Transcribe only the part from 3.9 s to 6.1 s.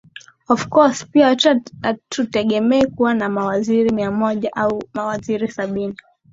mia moja au mawaziri sabini